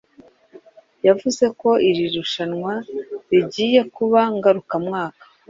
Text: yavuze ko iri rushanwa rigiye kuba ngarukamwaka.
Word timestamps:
yavuze 1.07 1.45
ko 1.59 1.69
iri 1.89 2.05
rushanwa 2.15 2.73
rigiye 3.31 3.81
kuba 3.95 4.19
ngarukamwaka. 4.35 5.23